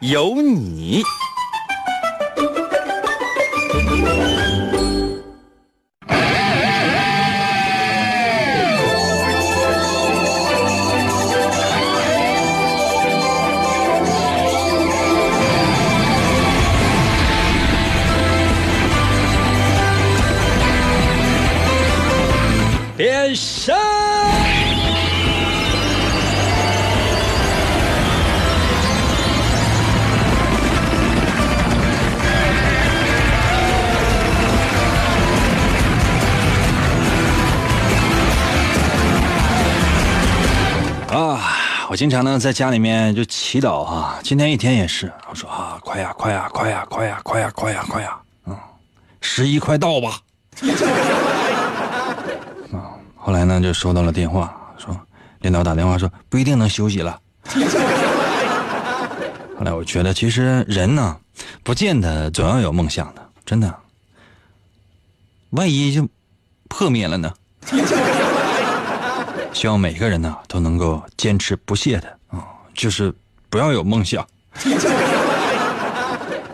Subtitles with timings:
[0.00, 1.02] 有你。
[42.00, 48.56] 经常呢在家里面就祈祷啊，今天一天也是，我说啊，快呀，快呀，快呀，快呀，快呀，快呀，快呀，嗯，
[49.20, 50.18] 十一快到吧。
[52.72, 54.98] 啊， 后来呢就收到了电话，说
[55.40, 57.20] 领导打电话说不一定能休息了。
[59.58, 61.14] 后来我觉得其实人呢，
[61.62, 63.78] 不见得总要有梦想的，真的。
[65.50, 66.08] 万一就
[66.66, 67.30] 破灭了呢？
[69.52, 73.12] 希望每个人呢都能够坚持不懈的啊，就是
[73.48, 74.26] 不要有梦想。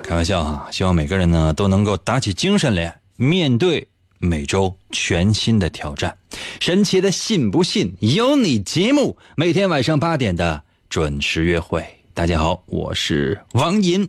[0.02, 0.68] 开玩笑啊！
[0.70, 3.88] 希望每个人呢都能够打起精神来，面对
[4.18, 6.16] 每周全新的挑战。
[6.60, 11.84] 神奇的信不信由你节目，每天晚上八点的准时约会。
[12.14, 14.08] 大家好，我是王银。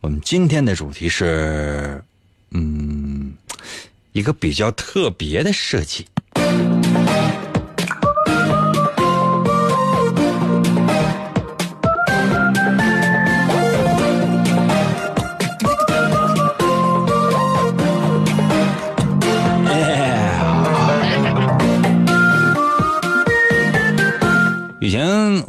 [0.00, 2.04] 我们今天的主题是，
[2.50, 3.32] 嗯，
[4.12, 6.06] 一个比较特别的设计。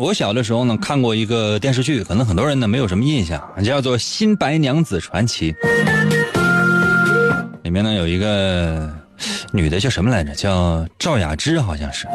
[0.03, 5.53] 我小的时候呢，看过一个电视剧，可能很多人呢没有什么印象，叫做《新白娘子传奇》。
[7.63, 8.93] 里面呢有一个
[9.53, 10.35] 女的叫什么来着？
[10.35, 12.05] 叫赵雅芝，好像是。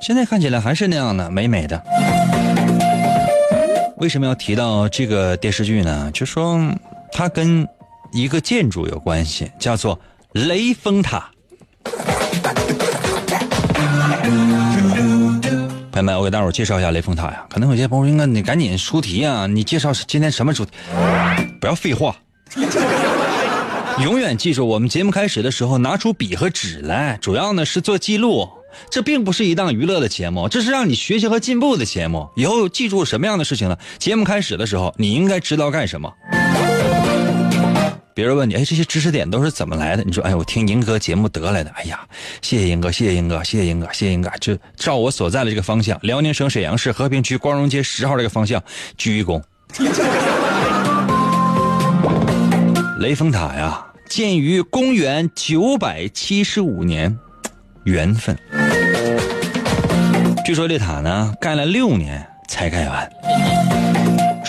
[0.00, 1.78] 现在看起来还是那样的美美的。
[3.98, 6.10] 为什么要提到这个电视剧呢？
[6.14, 6.58] 就说
[7.12, 7.68] 它跟
[8.14, 10.00] 一个建筑有关系，叫做
[10.32, 11.30] 雷峰塔。
[16.16, 17.44] 我给大伙介绍一下雷峰塔呀。
[17.48, 19.46] 可能有些朋友应该你赶紧出题啊！
[19.46, 20.72] 你介绍今天什么主题？
[21.60, 22.16] 不要废话，
[24.02, 28.48] 永远记住，我们节目开始的时候拿出笔和纸来，主要呢是做记录。
[28.88, 32.28] 这并不是一档娱乐的节目，这是让你学习和进步的节目。
[32.36, 33.76] 以后记住什么样的事情呢？
[33.98, 36.10] 节目开始的时候，你应该知道干什么。
[38.20, 40.04] 别人问你，哎，这些知识点都是怎么来的？
[40.04, 41.70] 你说，哎，我听英哥节目得来的。
[41.70, 42.00] 哎呀，
[42.42, 44.30] 谢谢英哥，谢谢英哥，谢谢英哥，谢谢英哥。
[44.38, 48.62] 就照我所在的这个方向，辽宁省沈阳市和平区光荣街十号这个方向
[48.98, 49.42] 鞠一躬。
[53.00, 57.18] 雷峰塔呀，建于公元九百七十五年，
[57.84, 58.36] 缘分。
[60.44, 63.10] 据说这塔呢，盖了六年才盖完。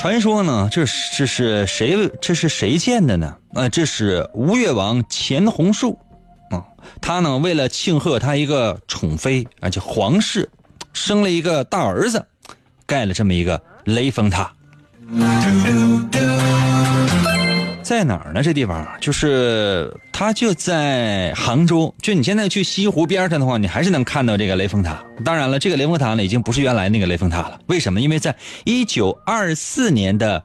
[0.02, 3.38] 传说呢，这是这是谁这是谁建的呢？
[3.54, 5.96] 啊，这是吴越王钱弘树，
[6.50, 6.66] 啊，
[7.00, 10.50] 他呢为了庆贺他一个宠妃，而且皇室
[10.92, 12.26] 生了一个大儿子，
[12.88, 14.52] 盖了这么一个雷峰塔。
[17.92, 18.42] 在哪儿呢？
[18.42, 21.94] 这地方就是它就在杭州。
[22.02, 25.04] 就你现在去西湖边上的话，你还是能看到这个雷峰塔。
[25.26, 27.60] 当然了，这个雷峰塔呢，已经不是原来那个雷峰塔了。
[27.66, 28.00] 为什么？
[28.00, 30.42] 因为在一九二四年的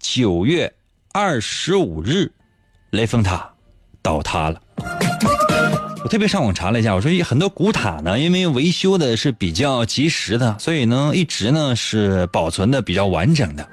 [0.00, 0.72] 九月
[1.12, 2.32] 二十五日，
[2.88, 3.50] 雷峰塔
[4.00, 4.58] 倒塌了。
[6.02, 13.68] 我特别上网查了一下，我说很多古塔呢，因为维修的是比较及时的，所以呢，一直呢是保存的比较完整的。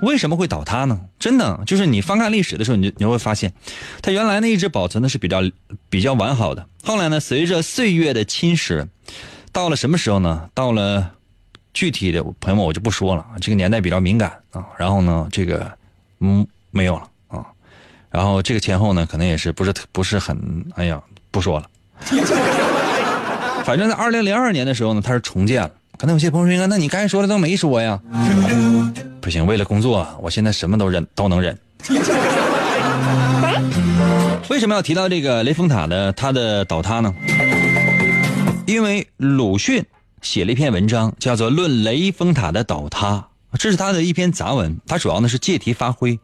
[0.00, 1.00] 为什么会倒塌呢？
[1.18, 3.52] 真的就是你翻看历史的时候，你就你会发现，
[4.00, 5.42] 它原来呢一直保存的是比较
[5.90, 6.66] 比较完好的。
[6.84, 8.86] 后来呢，随着岁月的侵蚀，
[9.52, 10.48] 到了什么时候呢？
[10.54, 11.10] 到了
[11.74, 14.64] 具体的朋友们我就不说了，这个年代比较敏感啊。
[14.78, 15.70] 然后呢，这个
[16.20, 17.44] 嗯没有了啊。
[18.10, 21.66] 然后这个前后呢，可能也是不是不是很哎呀，不说了。
[23.64, 25.70] 反正在二零零二年的时候呢，它是重建了。
[25.98, 28.00] 可能有些朋友说：“那你刚才说的都没说呀？”
[29.28, 31.54] 不行，为了工作，我现在什么都忍都能忍。
[34.48, 37.14] 为什么要提到这个雷峰塔的它的倒塌呢？
[38.64, 39.84] 因为鲁迅
[40.22, 43.28] 写了一篇文章，叫做《论雷峰塔的倒塌》，
[43.58, 46.18] 这是他的一篇杂文，他主要呢是借题发挥，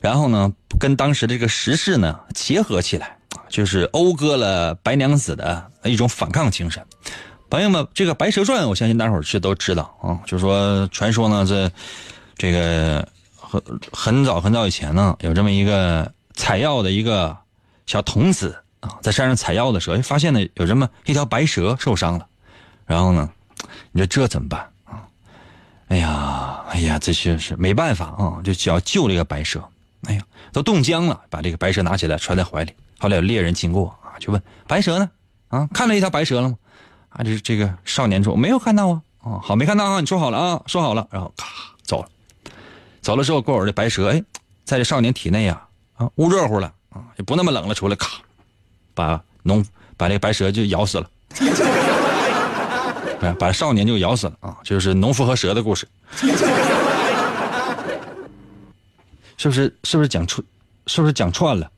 [0.00, 3.16] 然后呢跟当时的这个时事呢结合起来，
[3.48, 6.84] 就是讴歌了白娘子的一种反抗精神。
[7.48, 11.70] 朋友们，这个《白蛇传》，我相信大伙儿是都知道啊，就是说传说呢，这
[12.40, 13.06] 这个
[13.36, 17.36] 很很早很早以前呢，有这么一个采药的一个
[17.84, 22.26] 小童子啊，在山上采药的时候，发现呢有这么一条白蛇受伤了，
[22.86, 23.28] 然后呢，
[23.92, 25.04] 你说这怎么办啊？
[25.88, 29.62] 哎呀，哎呀，这些是没办法啊，就只要救这个白蛇。
[30.06, 32.72] 哎呀，都冻僵了，把这个白蛇拿起来揣在怀里。
[32.98, 35.10] 后来有猎人经过啊，就问白蛇呢？
[35.48, 36.56] 啊，看到一条白蛇了吗？
[37.10, 39.02] 啊，这这个少年说没有看到啊。
[39.24, 41.46] 哦，好，没看到啊，你说好了啊，说好了，然后咔
[41.82, 42.08] 走了。
[43.02, 44.22] 走了之后，过会儿这白蛇哎，
[44.64, 45.60] 在这少年体内呀
[45.94, 48.18] 啊捂热乎了啊，也不那么冷了，出来咔，
[48.94, 49.64] 把农
[49.96, 51.08] 把这白蛇就咬死了，
[53.38, 55.88] 把少年就咬死了啊，就是农夫和蛇的故事，
[59.36, 59.74] 是不是？
[59.84, 60.44] 是不是讲串？
[60.86, 61.70] 是不是讲串了？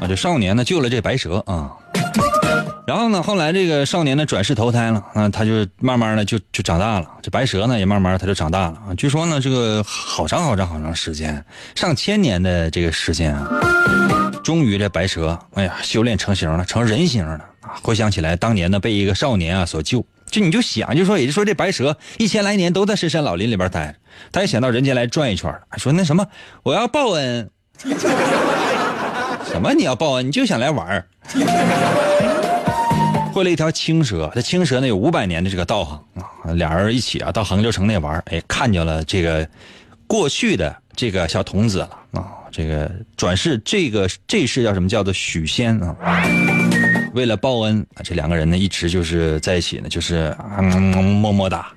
[0.00, 1.76] 啊，这少年呢救了这白蛇啊。
[2.86, 7.06] 然后呢，后来这个少年呢转世投胎了，啊，他就慢慢的就就长大了。
[7.22, 8.94] 这白蛇呢也慢慢他就长大了啊。
[8.96, 11.44] 据说呢，这个好长好长好长时间，
[11.74, 13.46] 上千年的这个时间啊，
[14.42, 17.38] 终于这白蛇，哎呀，修炼成型了，成人形了。
[17.82, 23.94] 回想起来，当年呢被一个少年啊所救，就你就想，就说也就说这白蛇一千来年都在深山老林里边待着，
[24.32, 26.26] 他也想到人间来转一圈，说那什么，
[26.62, 27.50] 我要报恩，
[29.58, 31.04] 什么你要报恩，你就想来玩儿。
[33.34, 36.22] 会了一条青蛇，这青蛇呢有五百年的这个道行啊，
[36.54, 39.44] 俩人一起啊到杭州城内玩儿，哎，看见了这个
[40.06, 44.88] 过去的这个小童子了啊，这个转世这个这世叫什么？
[44.88, 45.96] 叫做许仙啊。
[47.14, 51.72] 为了报恩啊，这两个人呢一直就是在一起呢，就是嗯么么哒，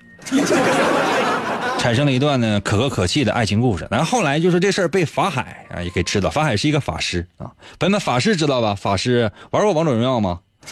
[1.82, 3.88] 产生了一段呢可歌可泣的爱情故事。
[3.90, 7.50] 然后后来就是这事儿被法海啊也给知道，法海是一个法师啊，
[7.80, 8.76] 朋友们法师知道吧？
[8.76, 10.42] 法师玩过王者荣耀吗？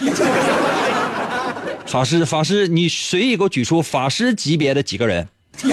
[1.88, 5.28] 法师，法师，你随意给我举出法师级别的几个人。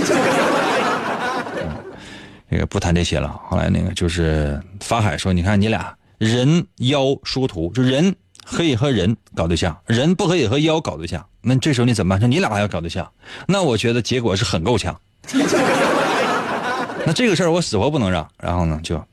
[2.49, 3.39] 那个不谈这些了。
[3.51, 8.15] 后来那个就是法海说：“你看你俩人妖殊途，就人
[8.47, 11.27] 可以和人搞对象，人不可以和妖搞对象。
[11.43, 12.21] 那这时候你怎么办？
[12.21, 13.13] 说你俩还要搞对象？
[13.47, 14.99] 那我觉得结果是很够呛。
[17.05, 18.29] 那这个事儿我死活不能让。
[18.39, 19.05] 然后呢，就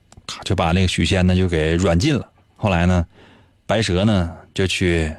[0.43, 2.27] 就把那个许仙呢就给软禁了。
[2.55, 3.05] 后来呢，
[3.65, 5.13] 白蛇呢就去。”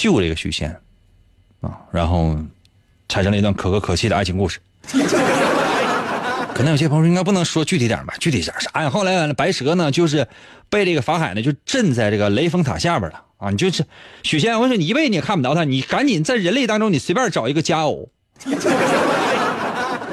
[0.00, 0.70] 救这个许仙，
[1.60, 2.38] 啊，然后
[3.08, 4.60] 产生了一段可歌可泣的爱情故事。
[6.54, 8.14] 可能有些朋友应该不能说具体点吧？
[8.20, 8.88] 具体点啥呀？
[8.88, 10.24] 后来白蛇呢，就是
[10.70, 13.50] 被这个法海呢就镇在这个雷峰塔下边了啊！
[13.50, 13.84] 你就是
[14.22, 18.08] 许仙，我说你一辈子你也看不着他，你赶紧在人类当中你随便找一个佳偶。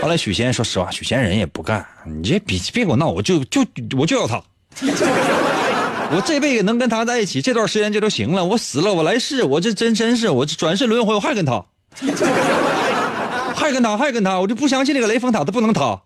[0.01, 3.65] 后来许仙说实话，许仙人也不干，你这别别给我闹，我就就
[3.97, 4.41] 我就要他。
[6.11, 8.45] 我这辈子能跟他在一起，这段时间就都行了。
[8.45, 11.65] 我死了，我来世，我这真真是，我这转世轮回，我还跟他，
[13.55, 15.99] 还跟他，还跟他，我就不相信这个雷峰塔它不能塌。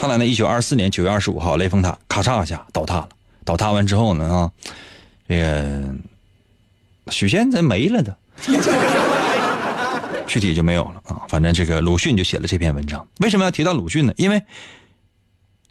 [0.00, 3.08] 后来呢，一九二四年九月二十五号，雷峰塔咔嚓一下倒塌了。
[3.44, 4.50] 倒塌完之后呢，啊，
[5.26, 5.82] 这个
[7.10, 8.16] 许仙真没了的，
[10.28, 11.22] 具体就没有了啊。
[11.28, 13.04] 反正这个鲁迅就写了这篇文章。
[13.18, 14.14] 为什么要提到鲁迅呢？
[14.16, 14.40] 因为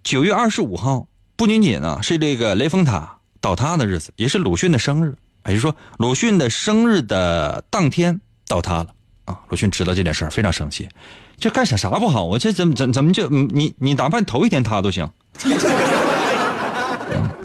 [0.04, 1.08] 九月二十五号。
[1.40, 5.16] 不仅仅呢是这个雷峰塔倒塌的日子，也是鲁迅的生日。
[5.46, 8.88] 也就是说，鲁迅的生日的当天倒塌了
[9.26, 9.38] 啊！
[9.50, 10.90] 鲁迅知道这件事，非常生气，
[11.38, 12.24] 这干啥啥不好？
[12.26, 15.08] 我这怎么怎怎么就你你哪怕头一天塌都行，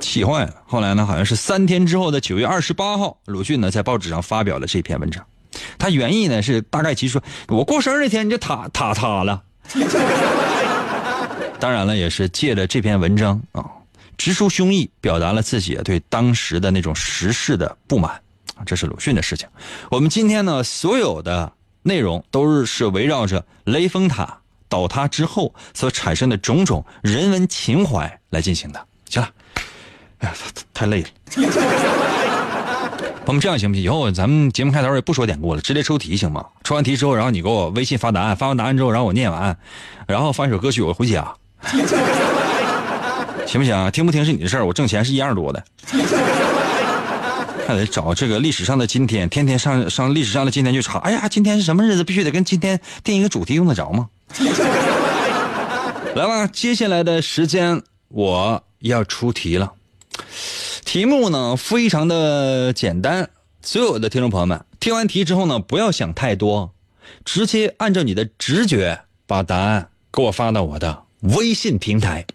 [0.00, 0.54] 气坏了。
[0.66, 5.22] 后来呢，好像是三天之后的九月二十八号，鲁迅呢在报纸上发表了这篇文章。
[5.78, 9.42] 他原意呢是大概其实说，我过生日那天你就塔塔塌了。
[11.60, 13.64] 当然了，也是借着这篇文章啊。
[14.18, 18.12] 直抒胸臆，表达了自己对当时的那种时事的不满
[18.54, 19.48] 啊，这是鲁迅的事情。
[19.90, 21.52] 我们今天呢，所有的
[21.82, 24.38] 内容都是是围绕着雷峰塔
[24.68, 28.86] 倒塌之后所产生的种种人文情怀来进行的。
[29.08, 29.28] 行了，
[30.18, 30.34] 哎呀，
[30.72, 31.08] 太累了。
[33.24, 33.84] 我们这样行不行？
[33.84, 36.44] 以后咱们节目开头也不说典故了，直接抽题行吗？
[36.64, 39.56] 抽完题之后，然后你给我微信发答案，发完答案之后，然后我念完，
[40.06, 41.32] 然后放一首歌曲，我回家。
[43.46, 43.90] 行不行？
[43.92, 45.62] 听不听是你的事儿，我挣钱是一样多的。
[47.66, 50.98] 还得找这个历史上的今天，天天上上历史上的今天去查。
[50.98, 52.02] 哎呀，今天是什么日子？
[52.02, 54.08] 必须得跟今天定一个主题，用得着吗？
[56.16, 59.72] 来吧，接下来的时间我要出题了。
[60.84, 63.30] 题目呢非常的简单，
[63.62, 66.74] 所有的听众朋友们听完题之后呢，不要想太多，
[67.24, 72.26] 直接按照你的直觉把答案给我发到我的微信平台。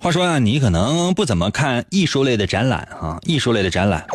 [0.00, 4.06] 话说啊，你可能不怎么看艺术类的展览啊，艺术类的展览。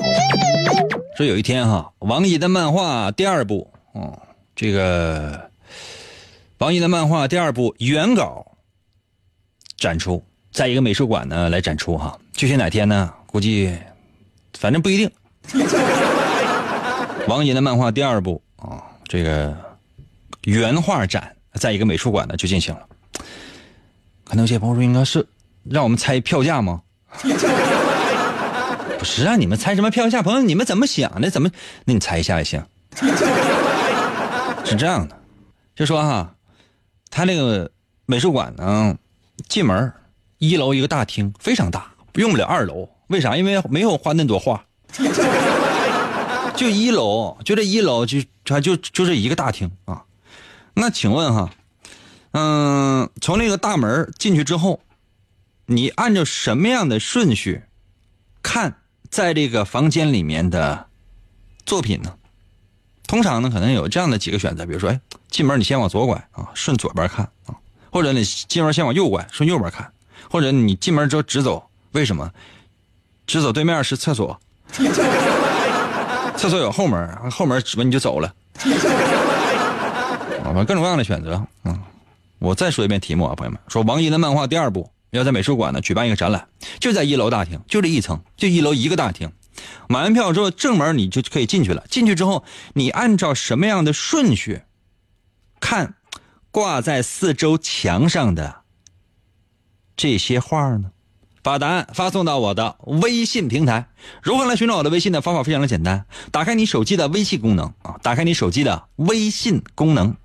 [1.16, 4.20] 说有一天哈，王姨的漫画第二部，哦，
[4.56, 5.50] 这个
[6.58, 8.58] 王姨的漫画第二部原稿
[9.78, 12.20] 展出，在一个美术馆呢来展出哈。
[12.34, 13.14] 具体哪天呢？
[13.28, 13.78] 估计
[14.58, 15.12] 反正不一定。
[17.28, 19.56] 王姨的漫画第二部啊，这个
[20.46, 22.88] 原画展在一个美术馆呢就进行了。
[24.24, 25.26] 可能有些朋友说，应该是。
[25.70, 26.82] 让我们猜票价吗？
[29.04, 31.30] 不是让你们猜什么票价，朋友，你们怎么想的？
[31.30, 31.50] 怎么？
[31.84, 32.66] 那你猜一下也行。
[34.64, 35.22] 是这样的，
[35.76, 36.34] 就说哈，
[37.10, 37.70] 他那个
[38.06, 38.96] 美术馆呢，
[39.50, 39.92] 进门
[40.38, 42.90] 一楼一个大厅，非常大，用不了二楼。
[43.08, 43.36] 为啥？
[43.36, 44.64] 因为没有画那么多画，
[46.56, 50.06] 就一楼，就这一楼就就就就这一个大厅啊。
[50.76, 51.52] 那请问哈，
[52.32, 54.80] 嗯，从那个大门进去之后。
[55.66, 57.64] 你按照什么样的顺序
[58.42, 58.82] 看
[59.14, 60.88] 在这个房间里面的
[61.68, 62.12] 作品呢？
[63.06, 67.54] 通常呢，可能有这样的几个选择，比如说，哎，进门你先往左拐啊，顺左边看啊；
[67.92, 69.86] 或者你进门先往右拐，顺右边看；
[70.32, 72.28] 或者你进门之后直走，为什么？
[73.28, 74.42] 直走对面是厕所，
[76.36, 78.34] 厕所有后门，后门指纹你就走了。
[80.42, 81.40] 啊，反正各种各样的选择。
[81.66, 81.80] 嗯，
[82.40, 84.90] 我再说一遍题目啊，朋友们，说王一的漫画第二部。
[85.20, 86.48] 要在美术馆呢举办一个展览，
[86.80, 89.32] 就在一楼大厅，就这一层，就一楼一个大厅。
[89.88, 91.86] 买完票之后，正门你就可以进去了。
[91.90, 92.44] 进去之后，
[92.74, 94.64] 你按照什么样的顺序
[95.60, 95.96] 看
[96.52, 98.62] 挂在四周墙上的
[99.96, 100.92] 这些画呢？
[101.44, 103.90] 把答案发送到我的微信平台。
[104.22, 110.16] 如何来寻找我的微信的方法非常的简单，打开你手机的微信功能啊，打开你手机的微信功能。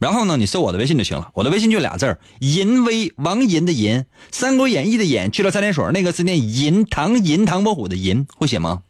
[0.00, 1.30] 然后呢，你搜我的微信就行了。
[1.34, 3.98] 我的微信就俩字儿：银威王银的银，
[4.32, 8.82] 《三国演义》的演去了三点水，那个字念银，唐银唐伯虎的银，会写吗？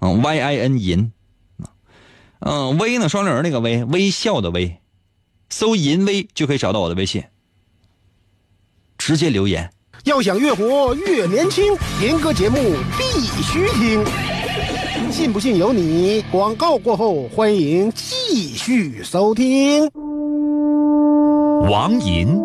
[0.00, 1.12] 嗯，Y I N 银，
[2.40, 4.78] 嗯，微呢双人那个微，微笑的微，
[5.50, 7.24] 搜银威就可以找到我的微信，
[8.96, 9.70] 直接留言。
[10.04, 12.56] 要想越活越年轻，严哥节目
[12.98, 14.02] 必须听。
[15.12, 16.24] 信不信由你。
[16.32, 20.01] 广告过后，欢迎继续收听。
[21.68, 22.42] 王银，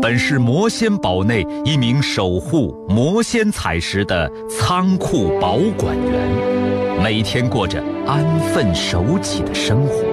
[0.00, 10.04] 本是魔仙堡内一名守护魔仙彩石的仓库保管员，每天过着安分守己的生活。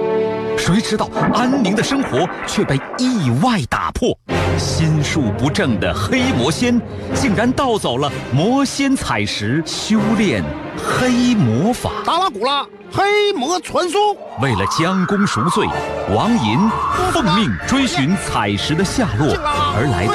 [0.56, 4.18] 谁知道安宁的生活却被意外打破，
[4.58, 6.80] 心术不正的黑魔仙
[7.12, 10.42] 竟然盗走了魔仙彩石，修炼
[10.78, 11.90] 黑魔法。
[12.06, 12.66] 达拉古拉。
[12.94, 15.66] 黑魔传说，为了将功赎罪，
[16.14, 16.70] 王银
[17.10, 19.34] 奉命追寻彩石的下落，
[19.76, 20.14] 而来到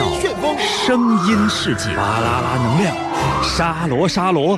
[0.86, 1.94] 声音世界。
[1.94, 2.96] 巴啦啦能量，
[3.44, 4.58] 沙罗沙罗。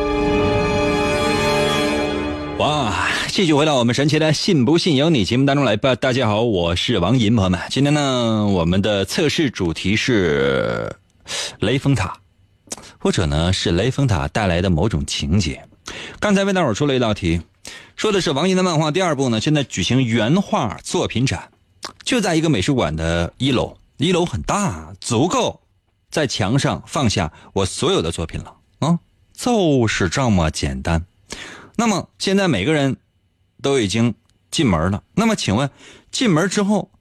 [2.61, 3.07] 哇！
[3.29, 5.95] 继续回到我们神奇的“信不信由你”节目当中来吧。
[5.95, 10.95] 大家好，我是王银，朋友们，今天呢，我们的测试主题是
[11.57, 12.15] 雷峰塔，
[12.99, 15.59] 或者呢是雷峰塔带来的某种情节。
[16.19, 17.41] 刚才为大伙出了一道题，
[17.95, 21.49] 说的是王银的漫画第二部呢，现在举行原画作品展，
[22.03, 25.59] 就在一个美术馆的一楼，一楼很大，足够
[26.11, 28.99] 在墙上放下我所有的作品了啊，
[29.33, 31.03] 就是这么简单。
[31.81, 32.95] 那么现在每个人
[33.59, 34.13] 都已经
[34.51, 35.03] 进门了。
[35.15, 35.67] 那么请问，
[36.11, 36.91] 进门之后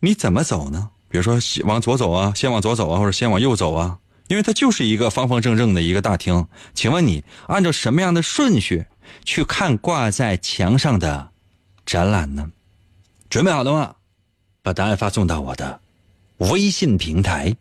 [0.00, 0.90] 你怎么走呢？
[1.08, 3.98] 比如说往左走啊，先往左走啊，或者先往右走啊？
[4.28, 6.46] 因为它就是一个方方正正的一个大厅。
[6.74, 8.84] 请问你按照什么样的顺序
[9.24, 11.30] 去看挂在墙上的
[11.86, 12.50] 展览呢？
[13.30, 13.94] 准备好了吗？
[14.60, 15.80] 把答案发送到我的
[16.36, 17.56] 微信平台。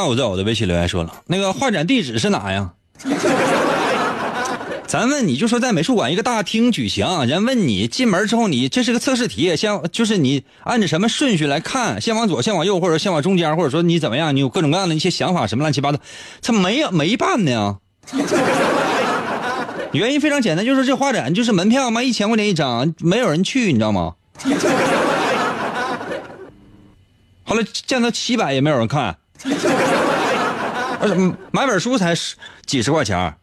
[0.00, 2.70] 那我在我的微信留言说了，那个画展地址是哪呀？
[4.88, 15.98] 咱问你就说在美术馆一个大厅举行，人问你进门之后，你这是个测试题，先就是你按照什么顺序来看，先往左，先往右，或者先往中间，或者说你怎么样，你有各种各样的一些想法，什么乱七八糟，
[16.40, 17.76] 他没有没办呢？
[19.92, 24.14] 原因非常简单，就是这画展就是门票嘛，一千块钱一张，没有人去，你知道吗？
[27.44, 29.16] 后来降到七百也没有人看，
[31.50, 33.34] 买本书才十几十块钱。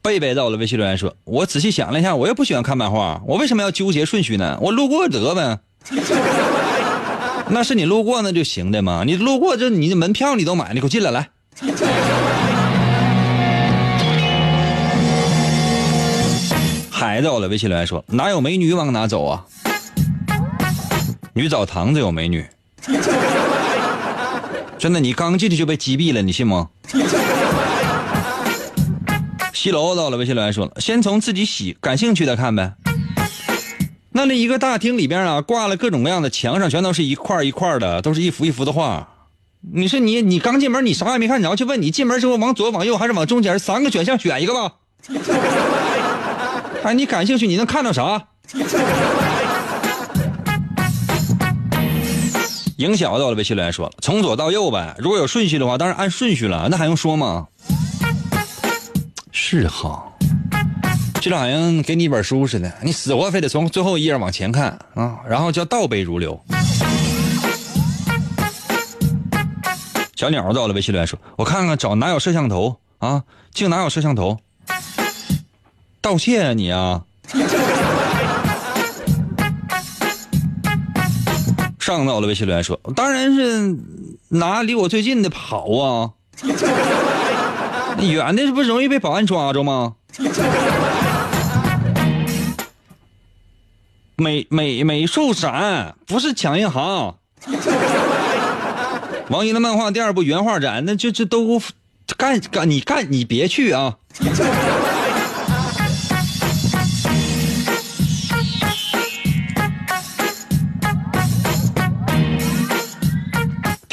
[0.00, 4.58] 贝贝在我的微信留言说：“我仔细想了一下，我又不喜欢看漫画，我为什么要纠结顺序呢？
[4.60, 5.58] 我路过得呗。
[7.48, 11.30] 那是你路过那就行的嘛，你路过这你的门票你都买，你给我进来来。
[16.90, 19.44] ”海在我的微信留言说：“哪有美女往哪走啊？
[21.36, 22.46] 女澡堂子有美女，
[24.78, 26.68] 真的，你刚进去就被击毙了，你信吗？”
[29.52, 32.74] 西楼到了，微信留言说了：“先从自己喜感兴趣的看呗。”
[34.12, 39.08] 那那一个大厅里边啊，挂了各种各样的，墙上全都是一块一块的，都是一幅一幅的画。
[39.72, 44.74] 你说你你刚进门，你啥也没看着，就问你进门之后往左往右还是往中间，三个选项选一个吧。
[46.84, 48.28] 哎，你感兴趣，你能看到啥？
[52.76, 57.46] 影小到了，微信留言说了：“从左到右呗，如果有顺序的话，当然按顺序了，那还用说吗？”
[59.30, 60.04] 是哈，
[61.20, 66.42] 就好像给你一本书似的，你死活非得从最后一页往前看啊，然后叫倒背如流。
[70.16, 73.22] 小鸟到了，微信留言说：“我看看找哪有摄像头啊？
[73.52, 74.38] 竟哪有摄像头？
[76.00, 77.02] 盗窃啊你啊！”
[81.84, 83.76] 上到了，微信留言说：“当然是
[84.28, 86.12] 拿离我最近的跑啊。
[88.00, 89.96] ”远的不容易被保安抓着吗？
[94.16, 97.16] 美美美术展不是抢银行。
[99.28, 101.60] 王英的漫画第二部原画展，那就这都
[102.16, 103.96] 干干你干你别去啊！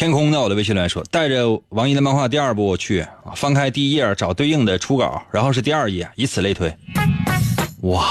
[0.01, 6.75] 天空在我的微信来说：“带着王一的漫画第二部去，翻开第一页找对应的初稿，然后是第二页，以此类推。”
[7.85, 8.03] 哇，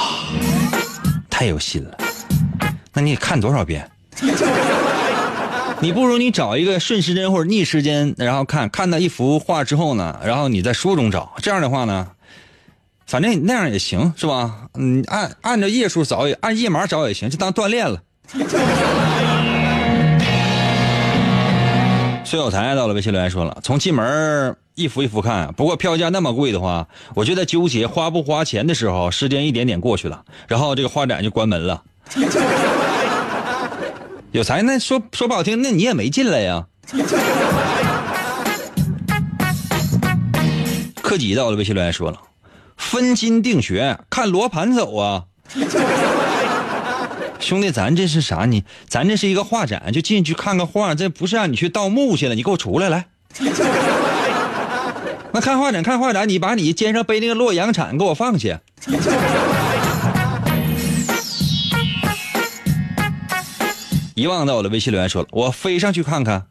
[1.28, 1.98] 太有心了！
[2.92, 3.90] 那你得看多少遍？
[5.80, 11.32] 你不如你找一个顺时针或者逆时针，然后看看到一幅画之后呢，然后你在书中找。
[11.38, 12.06] 这样的话呢，
[13.04, 14.68] 反正那样也行，是吧？
[14.74, 18.00] 嗯，按按照页数找也按页码找也行，就当锻炼了。
[22.30, 31.82] 孙有才到了微信留言说了，从进门一幅一幅看，不过票价那么贵的话，我就在纠结花不花钱的时候，时间一点点过去了，然后这个画展就关门了。
[34.30, 36.66] 有才那说说不好听，那你也没进来呀。
[41.02, 42.18] 柯基到了微信留言说了，
[42.76, 45.24] 分金定穴，看罗盘走啊。
[47.40, 48.44] 兄弟，咱这是啥？
[48.44, 52.34] 你咱这是一个画展，就进去看个画，这不是让你去盗墓去了。
[52.34, 53.06] 你给我出来来！
[55.32, 58.60] 那看画展看画展，你把你肩上背那个洛阳铲给我放下。
[64.14, 66.44] 遗忘在我的微信留言说了，我飞上去看看。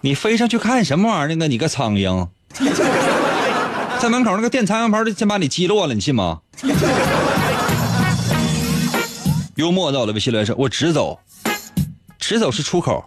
[0.00, 1.28] 你飞上去看什么玩意儿？
[1.28, 2.28] 那个你个苍蝇，
[4.00, 6.40] 在门口那个电苍蝇拍就，先把你击落了，你信吗？
[9.56, 11.18] 幽默到了，微信留言说：“我直走，
[12.18, 13.02] 直走是出口，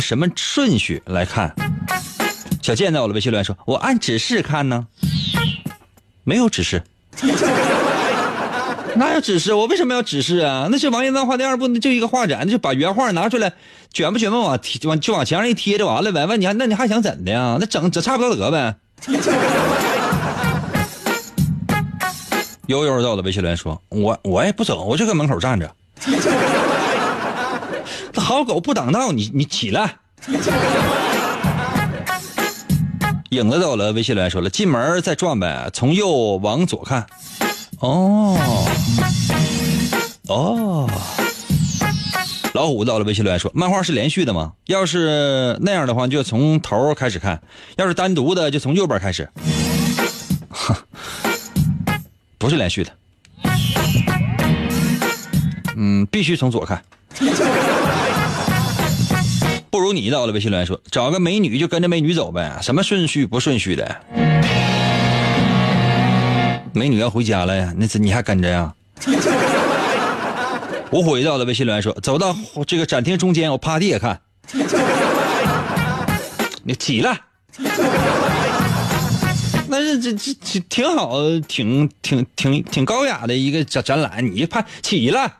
[0.00, 1.52] 什么顺序来看？”
[2.62, 4.86] 小健到了，微信留言说：“我按指示看呢，
[6.22, 6.80] 没有指示，
[8.94, 9.52] 哪有指示？
[9.52, 10.68] 我为什么要指示啊？
[10.70, 13.52] 那是王爷漫画第二部，就一个画展，就把原画拿出来，
[13.92, 16.24] 卷不卷吧，往贴往就往墙上一贴就完了呗。
[16.26, 17.56] 问你还那你还想怎的呀？
[17.58, 18.76] 那整整差不多得呗。”
[22.66, 25.70] 悠悠到了，微信留言说：“我我也不走，我就搁门口站着。
[28.16, 29.96] 好狗不挡道，你你起来。
[33.30, 37.06] 影子到了，微信留言说了，进门再转呗，从右往左看。
[37.80, 38.36] 哦，
[40.28, 40.90] 哦。
[42.54, 44.54] 老虎到了，微信留言说，漫画是连续的吗？
[44.66, 47.36] 要是那样的话，就从头开始看；
[47.76, 49.28] 要是单独的，就从右边开始。
[52.38, 52.90] 不是连续的。
[55.76, 56.82] 嗯，必须从左看。
[59.70, 63.96] 不如你到了，微信留言说，找个美女就跟着美女走呗，什么顺序不顺序的？
[66.72, 68.72] 美女要回家了呀，那是你还跟着呀？
[70.90, 72.34] 我回到了微信留言说，走到
[72.66, 74.18] 这个展厅中间，我趴地下看。
[76.64, 77.20] 你起来。
[79.68, 85.32] 那是这这这挺好，挺挺挺挺高雅的一个展展览，你怕起来。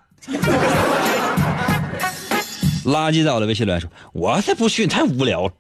[2.85, 5.53] 垃圾到了，微信留言说：“我才不去，太无聊了。”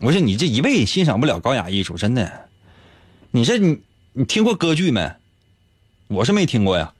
[0.00, 2.30] 我说：“你这一辈子欣赏不了高雅艺术，真的。
[3.30, 3.78] 你这你
[4.14, 5.10] 你听过歌剧没？
[6.08, 6.92] 我是没听过呀。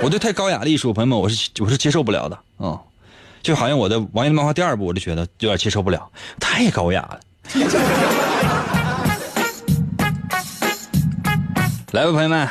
[0.00, 2.80] 我对太高雅的艺术，朋友们，我是我是接受不了的啊。
[3.42, 7.20] 就好像我的《王爷漫画》第二部，我就觉得有点接受不了，太高雅了。
[11.92, 12.48] 来吧，朋友们，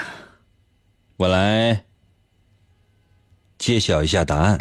[1.18, 1.84] 我来。
[3.58, 4.60] 揭晓一下答案。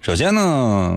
[0.00, 0.96] 首先呢，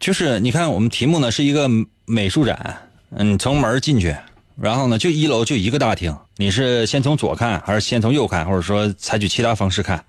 [0.00, 1.68] 就是你看我们题目呢是一个
[2.06, 4.16] 美术展，嗯，从门进去，
[4.60, 10.04] 然后呢就一楼就一个大厅，你是先从左看还是先从右看，或者说采取其他方式看？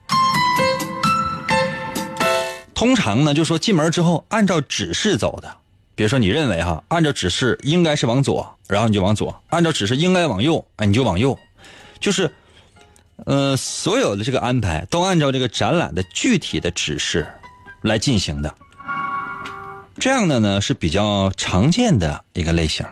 [2.74, 5.58] 通常呢就说进门之后按照指示走的。
[5.96, 11.38] 比如说，你认为哈，按照指示应该是往左，然后你就往左；按照指示应该往右，哎，你就往右。
[12.00, 12.34] 就是，
[13.26, 17.28] 呃，所有的这个安排都按照这个展览的具体的指示
[17.84, 18.56] 来进行的。
[20.00, 22.84] 这样的呢是比较常见的一个类型，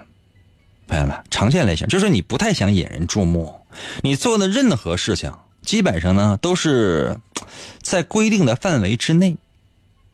[0.92, 3.62] 朋友们，常见类型就是你不太想引人注目，
[4.02, 7.18] 你做的任何事情基本上呢都是
[7.82, 9.38] 在规定的范围之内，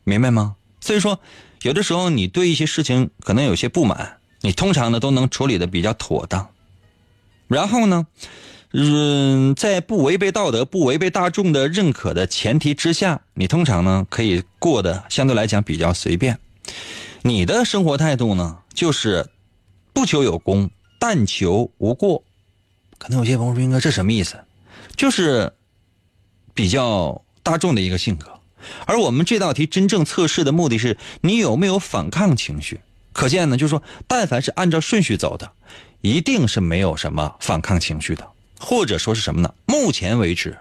[0.04, 0.56] 明白吗？
[0.80, 1.20] 所以说。
[1.64, 6.50] 有的时候，你对一些事情可能有些不满，你通常呢都能处理的比较妥当。
[7.48, 8.06] 然后呢，
[8.74, 16.38] 嗯，在不违背道德、不违背大众的认可的前提之下，你通常呢可以过得相对来讲比较随便。
[17.24, 19.28] 你的生活态度呢，就是
[19.98, 22.24] 不求有功，但求无过。
[23.00, 24.38] 可能有些朋友说：“应该这什么意思？”
[24.96, 25.52] 就是
[26.54, 28.40] 比较大众的一个性格。
[28.86, 32.80] 而我们这道题真正测试的目的是你有没有反抗情绪。
[33.12, 35.52] 可见呢，就是说，但凡是按照顺序走的，
[36.02, 38.30] 一定是没有什么反抗情绪的，
[38.60, 39.52] 或者说是什么呢？
[39.66, 40.60] 目前为止，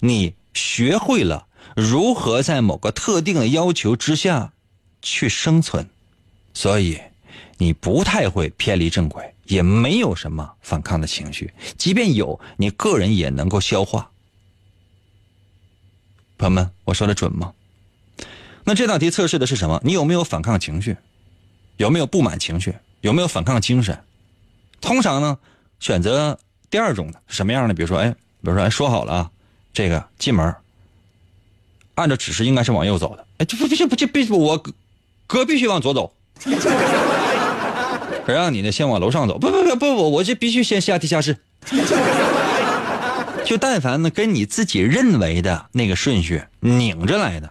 [0.00, 4.52] 你学会了如何在某个特定的要求之下
[5.00, 5.88] 去生存，
[6.52, 7.00] 所以
[7.58, 11.52] 你不太会偏离正轨，也没有什么反抗的情绪。
[11.76, 14.10] 即便有，你个人也能够消化。
[16.38, 17.54] 朋友们，我说的准吗？
[18.64, 19.80] 那这道题测试的是什么？
[19.84, 20.96] 你有没有反抗情绪？
[21.76, 22.74] 有没有不满情绪？
[23.00, 23.98] 有没有反抗精神？
[24.80, 25.38] 通常呢，
[25.80, 26.38] 选择
[26.68, 27.74] 第二种的什么样的？
[27.74, 29.30] 比如说，哎，比如说，哎，说好了啊，
[29.72, 30.54] 这个进门，
[31.94, 33.26] 按照指示应该是往右走的。
[33.38, 34.62] 哎，这不必须不就必我
[35.26, 36.12] 哥必须往左走，
[38.26, 39.38] 可让你呢先往楼上走。
[39.38, 41.38] 不不不不不，我这必须先下地下室。
[43.46, 47.48] 就但凡呢跟你自己认为的那个顺序拧着来的，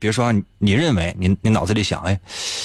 [0.00, 2.18] 比如说你认为你你脑子里想，哎，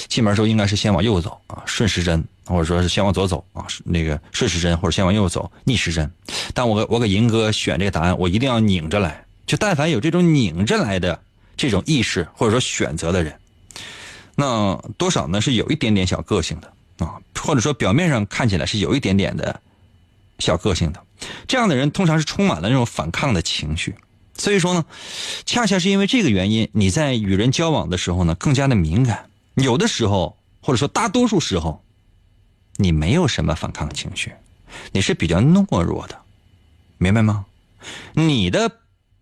[0.08, 6.10] 进门时候应该是先往右走啊，顺时针，或者说是先往左走啊，那个顺时针，或者先往右走逆时针。
[6.52, 9.24] 但我我给银哥选这个答案，我一定要拧着来。
[9.46, 11.16] 就但凡有这种拧着来的
[11.56, 13.32] 这种意识或者说选择的人，
[14.34, 19.60] 那多少呢是有一点点小个性的啊，或者说表面上看起来是有一点点的
[20.38, 21.02] 小个性的。
[21.48, 23.94] 这样的人通常是充满了那种反抗的情绪，
[24.36, 24.84] 所以说呢，
[25.46, 29.30] 恰恰是因为这个原因，你在与人交往的时候呢，更加的敏感。
[29.54, 31.82] 有的时候，或者说大多数时候，
[32.76, 34.32] 你没有什么反抗情绪，
[34.92, 36.18] 你是比较懦弱的，
[36.98, 37.46] 明白吗？
[38.12, 38.70] 你的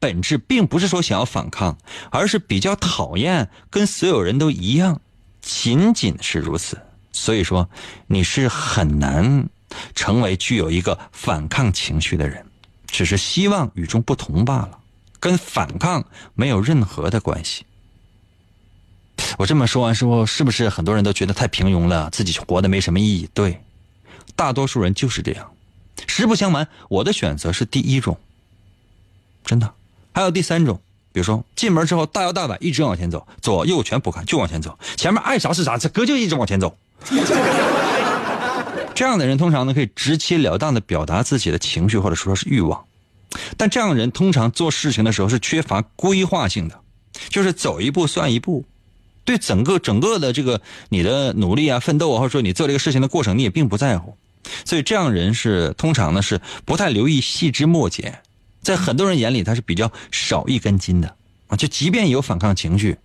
[0.00, 1.78] 本质并不是说想要反抗，
[2.10, 5.00] 而是比较讨厌跟所有人都一样，
[5.40, 6.80] 仅仅是如此。
[7.14, 7.70] 所以说，
[8.06, 9.48] 你是很难。
[9.92, 12.46] 成为具有一个反抗情绪的人，
[12.86, 14.78] 只是希望与众不同罢了，
[15.18, 17.66] 跟反抗没有任何的关系。
[19.36, 23.28] 我这么说完之后，是不是很多人都觉得太平庸了，自己活的没什么意义？
[23.34, 23.60] 对，
[24.36, 25.50] 大多数人就是这样。
[26.06, 28.16] 实不相瞒，我的选择是第一种，
[29.44, 29.74] 真的。
[30.12, 30.80] 还有第三种，
[31.12, 36.78] 比如说进门之后大摇大摆一直往前走，左右全不看就往前走，前面爱啥是啥，这哥就一直往前走。
[38.94, 42.84] 这样的人通常呢可以直截了当的表达自己的情绪或者说是欲望，
[43.56, 46.78] 但这样的人通常做事情的时候是缺乏规划性的，
[47.28, 48.64] 就是走一步算一步，
[49.24, 54.16] 对整个整个的这个你的努力啊、奋斗啊，或者说你做这个事情的过程，你也并不在乎。
[54.64, 58.20] 所以这样人是通常呢是不太留意细枝末节，
[58.62, 61.16] 在很多人眼里他是比较少一根筋的
[61.48, 62.96] 啊，就即便有反抗情绪，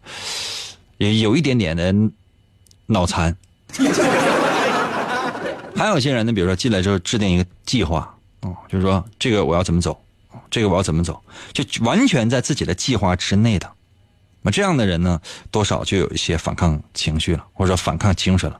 [0.97, 1.95] 也有一点点的
[2.85, 3.35] 脑残。
[5.75, 9.97] 还有些人呢，比如说进来之后制定一个计划，哦，就是说这个我要怎么走，
[10.51, 11.21] 这个我要怎么走，
[11.53, 13.69] 就完全在自己的计划之内的。
[14.41, 18.59] 那这样的人呢，多少就有一些反抗情绪了，或者说反抗精神了。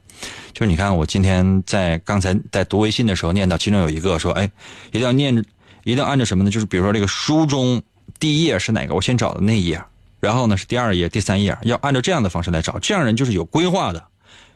[0.52, 4.50] 就是你看，我今天在刚才在读微信的时候念到，其中有一个说：“哎，
[4.88, 5.34] 一定要念，
[5.84, 6.50] 一定要按照什么呢？
[6.50, 7.82] 就是比如说这个书中
[8.18, 9.82] 第一页是哪个，我先找的那一页，
[10.20, 12.78] 然后呢是第二页、第三页，要按照这样的方式来找。
[12.78, 14.02] 这样人就是有规划的，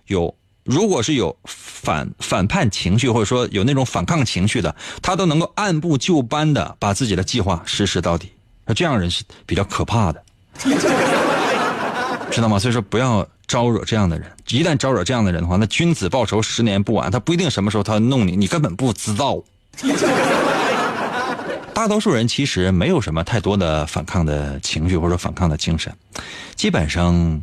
[0.06, 8.32] 有。”如果是有反反叛情绪，或者说有那种反抗情绪的，他都能够按部就班的把自己的计划实施到底。
[8.64, 10.24] 那这样人是比较可怕的，
[12.32, 12.58] 知道吗？
[12.58, 14.26] 所以说不要招惹这样的人。
[14.48, 17.10] 一旦招惹这样的人的话，那君子报仇十年不晚。
[17.10, 19.42] 他不一定什么时候他弄你，你根本不知道。
[21.74, 25.92] 大多数人其实没有什么太多的反抗的情绪或者反抗的精神，
[26.54, 27.42] 基本上。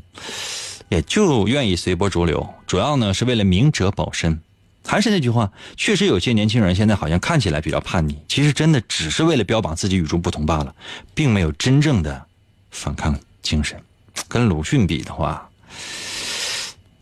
[0.92, 4.42] 也就愿意随波逐流，主要呢是为了明哲保身。
[4.86, 10.76] 还是那句话，确实有些年轻人现在好像看起来比较叛逆，其实真的只是为了标榜自己与众不同罢了，
[11.16, 12.26] 并没有真正的
[12.72, 13.82] 反抗精神。
[14.28, 15.50] 跟鲁迅比的话，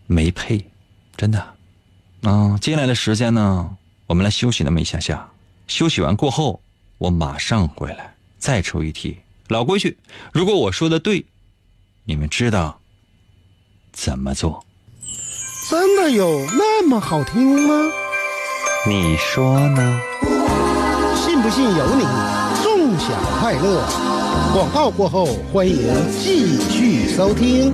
[0.05, 0.63] 没配，
[1.17, 1.43] 真的。
[2.21, 3.75] 啊，接下来的时间呢，
[4.05, 5.27] 我们来休息那么一下下。
[5.65, 6.61] 休息完过后，
[6.99, 9.17] 我马上回来再出一题。
[9.47, 9.97] 老规矩，
[10.31, 11.25] 如果我说的对，
[12.03, 12.78] 你们知道。
[14.01, 14.63] 怎么做？
[15.69, 17.91] 真的有那么好听吗？
[18.87, 19.99] 你说呢？
[21.17, 22.05] 信不信由你。
[22.63, 23.09] 纵享
[23.41, 23.83] 快乐。
[24.53, 25.75] 广告过后，欢迎
[26.17, 27.73] 继续收听。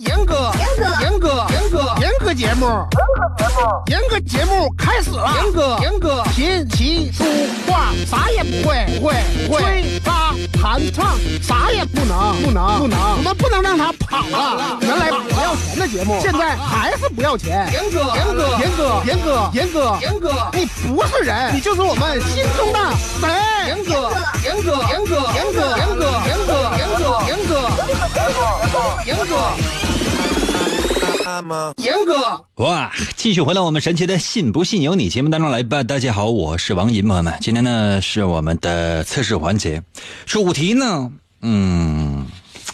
[0.00, 2.66] 严哥，严哥，严哥，严哥，严哥节目。
[3.86, 5.32] 严哥节目开始了。
[5.42, 7.24] 严哥，严哥，琴棋书
[7.66, 9.14] 画啥也不会，会
[9.48, 10.17] 会吹拉
[10.60, 14.76] 弹唱啥也不能，不能，不能，我们不能让他跑了。
[14.80, 17.68] 原来不要钱的节目，现在还是不要钱。
[17.72, 22.78] 严哥，严哥，严哥，严哥，严哥，严哥，你不是人，你就是我们心中的
[23.20, 23.30] 神。
[23.68, 24.10] 严哥，
[24.42, 27.46] 严哥，严哥，严哥，严哥，严哥，严哥，严
[28.72, 29.77] 哥，严哥。
[31.76, 32.90] 严哥，哇！
[33.14, 35.82] 继续回到我们神奇的“信不信由你”节目当中来吧。
[35.82, 39.82] 大家好，我是王银，朋友们，今天呢是我们的测试环节，
[40.24, 41.12] 主题呢，
[41.42, 42.26] 嗯，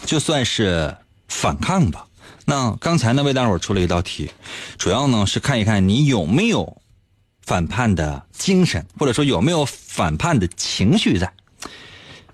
[0.06, 2.06] 就算是反抗吧。
[2.44, 4.30] 那刚才呢为大伙出了一道题，
[4.78, 6.76] 主要呢是看一看你有没有
[7.42, 11.32] 反叛的精神，或者说有没有反叛的情绪在。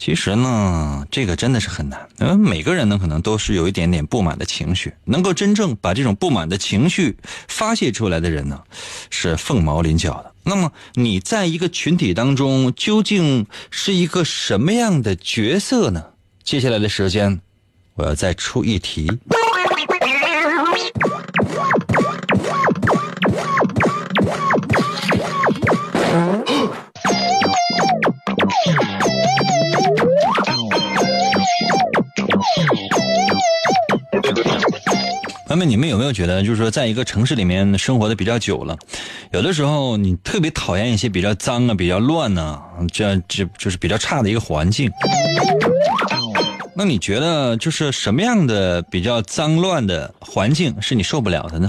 [0.01, 2.09] 其实呢，这个真的是很难。
[2.21, 4.95] 嗯，每个人呢，可能都是有一点点不满的情绪。
[5.05, 8.59] 能够真正把这种不满的情绪发泄出来的人呢，
[9.11, 10.33] 是凤毛麟角的。
[10.43, 16.03] 那么，你在一个群体当中，究竟是一个什么样的角色呢？
[16.43, 17.39] 接下来的时间，
[17.95, 19.07] 我要再出一题。
[35.51, 38.79] 那么你们有没有觉得，就是说，在一个城市里面生活的比较久了，
[39.33, 42.57] 有的时候你特别讨厌一些比较脏啊、比较乱呢，
[42.93, 44.89] 这这就是比较差的一个环境。
[46.73, 51.69] 那你觉得，就是什么样的比较脏乱的环境是你受不了的呢？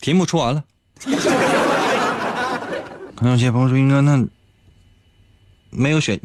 [0.00, 0.62] 题目出完了。
[3.16, 4.24] 可能有些朋友说：“应该那
[5.70, 6.20] 没有选，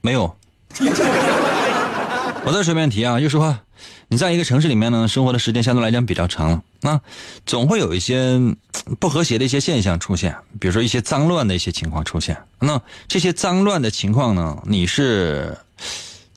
[0.00, 0.36] 没有。
[2.44, 3.58] ”我再随便提啊，就说
[4.08, 7.00] 你在一个城市里面呢，生活的时间相对来讲比较长了，那
[7.46, 8.38] 总会有一些
[9.00, 12.36] 不和谐的一些现象出现，比如说一些脏乱的一些情况出现。
[12.58, 15.56] 那这些脏乱的情况呢，你是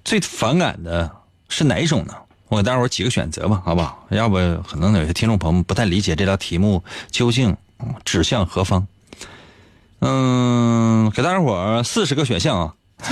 [0.05, 1.11] 最反感的
[1.49, 2.13] 是哪一种呢？
[2.47, 4.07] 我给大伙几个选择吧，好不好？
[4.11, 6.81] 要不可能有些听众朋友们不太理解这道题目
[7.11, 7.57] 究竟
[8.05, 8.87] 指向何方。
[9.99, 12.73] 嗯，给大家伙儿四十个选项啊。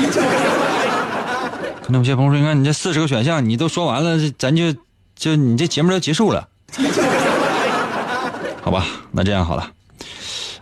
[1.88, 4.74] 那有些朋友说，你看你这四十个选项，你都说完了，咱就
[5.16, 6.48] 就你这节目就结束了，
[8.64, 8.86] 好吧？
[9.12, 9.72] 那这样好了，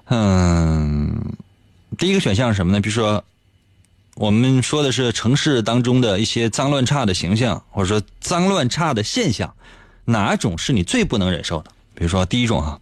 [0.06, 1.34] 嗯，
[1.98, 2.82] 第一个选项是什么呢？
[2.82, 3.24] 比如说，
[4.16, 9.54] 我们说的是城市当中的一些脏乱差的形象，或者说脏乱差的现象，
[10.04, 11.72] 哪种是你最不能忍受的？
[11.96, 12.80] 比如说第一种哈，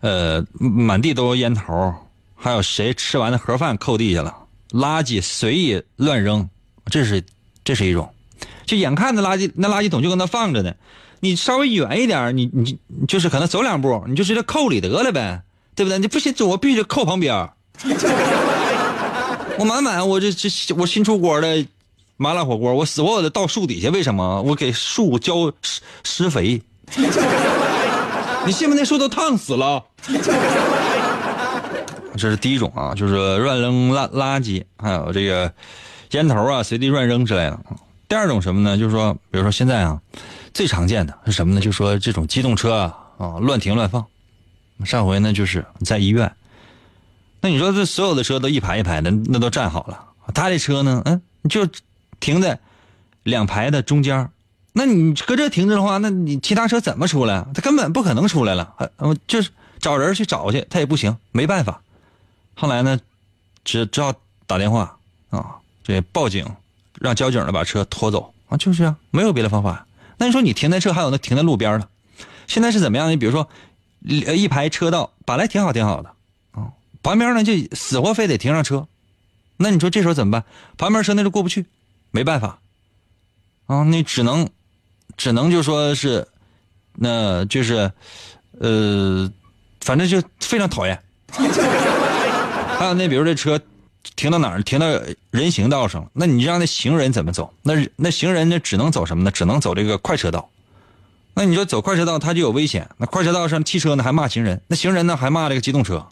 [0.00, 1.94] 呃，满地都是烟头，
[2.42, 4.34] 还有谁吃完的盒饭扣地下了，
[4.72, 6.48] 垃圾随意乱扔，
[6.90, 7.24] 这是。
[7.64, 8.12] 这是一种，
[8.66, 10.74] 就眼看着垃圾那垃圾桶就搁那放着呢，
[11.20, 12.76] 你稍微远一点，你你
[13.06, 15.42] 就是可能走两步，你就直接扣里得了呗，
[15.76, 16.00] 对不对？
[16.00, 17.48] 你不行，我必须得扣旁边。
[19.60, 21.64] 我满满，我这这我新出锅的
[22.16, 24.42] 麻辣火锅，我死活我得倒树底下，为什么？
[24.42, 26.60] 我给树浇施施肥。
[28.44, 28.76] 你信不信？
[28.78, 29.84] 那树都烫死了。
[32.16, 35.52] 这是第一种啊，就是乱扔垃垃圾，还有这个。
[36.12, 37.58] 烟头啊，随地乱扔之类的。
[38.06, 38.76] 第二种什么呢？
[38.76, 39.98] 就是说，比如说现在啊，
[40.52, 41.60] 最常见的是什么呢？
[41.62, 44.04] 就是说这种机动车啊啊乱停乱放。
[44.84, 46.30] 上回呢就是在医院，
[47.40, 51.66] 那你说这所有的车都一排一排的，那都站好了，他这车呢，嗯，就
[52.20, 52.60] 停在
[53.22, 54.28] 两排的中间。
[54.74, 57.46] 那你搁这停着的话，那你其他车怎么出来？
[57.54, 58.74] 他根本不可能出来了。
[58.98, 59.48] 嗯，就是
[59.78, 61.80] 找人去找去，他也不行，没办法。
[62.54, 62.98] 后来呢，
[63.64, 64.12] 只只好
[64.46, 64.96] 打电话
[65.30, 65.56] 啊。
[65.84, 66.46] 这报警，
[67.00, 69.84] 让交警的把车拖走啊，就是这样，没有别的方法。
[70.16, 71.88] 那你说你停在车，还有那停在路边的，
[72.46, 73.16] 现在是怎么样呢？
[73.16, 73.48] 比如说，
[74.04, 76.14] 一排车道本来挺好挺好的
[76.52, 76.70] 啊，
[77.02, 78.86] 旁边呢就死活非得停上车，
[79.56, 80.44] 那你说这时候怎么办？
[80.78, 81.66] 旁边车那就过不去，
[82.12, 82.60] 没办法
[83.66, 84.48] 啊，你只能
[85.16, 86.28] 只能就说是，
[86.94, 87.90] 那就是
[88.60, 89.28] 呃，
[89.80, 91.02] 反正就非常讨厌。
[92.78, 93.60] 还有那比如这车。
[94.16, 94.60] 停到哪儿？
[94.64, 94.86] 停到
[95.30, 96.08] 人行道上了。
[96.12, 97.54] 那你让那行人怎么走？
[97.62, 98.58] 那那行人那？
[98.58, 99.30] 只能走什么呢？
[99.30, 100.50] 只能走这个快车道。
[101.34, 102.88] 那你说走快车道，他就有危险。
[102.98, 106.04] 那快车道上汽车呢还骂行人，那行人呢还骂这个机动车，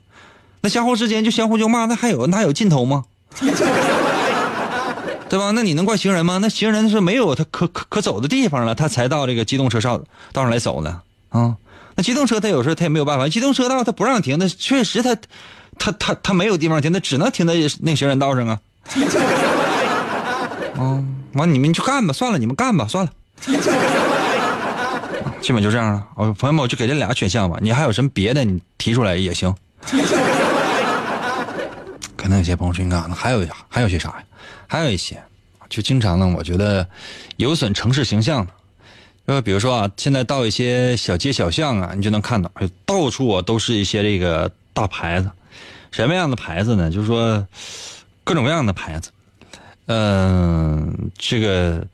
[0.61, 3.05] 那相互之间就相互就骂，那还有那有尽头吗？
[5.29, 5.51] 对吧？
[5.51, 6.38] 那你能怪行人吗？
[6.40, 9.99] 那行人是没有他可可可走的地方了，他才到这个机动车道
[10.33, 11.03] 道上来走呢。
[11.31, 11.57] 啊，
[11.96, 15.16] 那机动车他有时候他也没有办法，机动车道他不让停，那确实他。
[15.80, 18.60] 他他他没有地方停，他只能停在那行人道上啊。
[20.76, 23.10] 嗯， 完你们去干吧，算了，你们干吧，算了。
[25.40, 26.06] 基本就这样了。
[26.16, 27.58] 哦，朋友们，我就给这俩选项吧。
[27.62, 29.52] 你还有什么别的，你提出来也行。
[32.14, 34.22] 可能有些朋友说，你看，还有还有些啥呀？
[34.66, 35.18] 还有一些，
[35.70, 36.86] 就经常呢，我觉得
[37.38, 38.52] 有损城市形象的。
[39.26, 42.50] 就比如说啊，现在到一些小街小巷啊，你就能看到，
[42.84, 45.30] 到处啊都是一些这个大牌子。
[45.90, 46.90] 什么样的牌子呢？
[46.90, 47.46] 就是说，
[48.24, 49.11] 各种各样的牌子，
[49.87, 51.87] 嗯，这个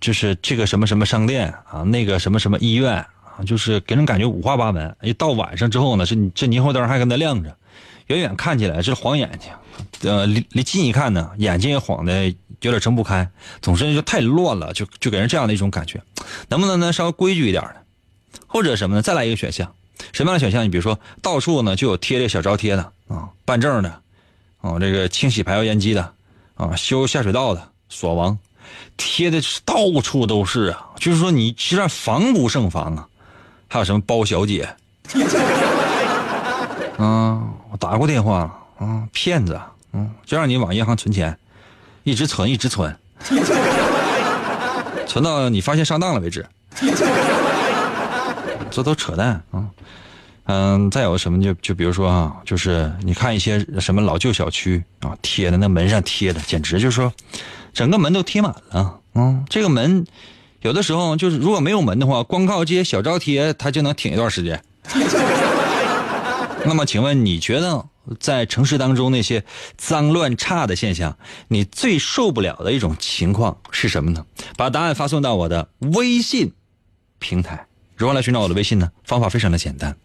[0.00, 4.96] 就是这个什么什么商店啊，那个什么什么医院啊，就是给人感觉五花八门。
[5.02, 7.56] 一到晚上之后呢，这这霓虹灯还跟那亮着，
[8.06, 12.28] 远远看起来是晃眼睛，呃，离离近一看呢，眼睛也晃的
[12.60, 13.28] 有点睁不开。
[13.60, 16.00] 总之就太乱了，就就给人这样的一种感觉。
[16.48, 17.76] 能不能呢稍微规矩一点的，
[18.46, 19.02] 或者什么呢？
[19.02, 19.74] 再来一个选项。
[20.12, 20.62] 什么样的选项？
[20.62, 24.00] 你比如说，到处呢就有贴这小招贴的啊，办证的，
[24.60, 26.12] 啊，这个清洗排油烟机的，
[26.54, 28.38] 啊，修下水道的，锁王，
[28.96, 30.90] 贴的到处都是啊。
[30.98, 33.08] 就是说你实际上防不胜防啊。
[33.68, 34.62] 还有什么包小姐？
[36.96, 39.60] 啊，我打过电话啊，骗子，
[39.92, 41.36] 嗯，就让你往银行存钱，
[42.04, 42.96] 一直存，一直存，
[45.06, 46.46] 存到你发现上当了为止。
[48.70, 49.64] 这都扯淡啊！
[50.46, 57.12] 嗯，再有什么就就比如说啊，就是你看一些什么老旧小区啊，贴的那门上贴的，简直就是说，
[57.72, 59.00] 整个门都贴满了。
[59.14, 60.06] 嗯，这个门
[60.60, 64.62] 有的时候就是如果没有门的话，光靠这些小招贴，它就能挺一段时间。
[66.64, 67.84] 那么，请问你觉得
[68.18, 69.44] 在城市当中那些
[69.76, 71.16] 脏乱差的现象，
[71.48, 74.24] 你最受不了的一种情况是什么呢？
[74.56, 76.52] 把答案发送到我的微信
[77.18, 77.66] 平台。
[77.96, 78.90] 如何来寻找我的微信呢？
[79.04, 79.96] 方法非常的简单，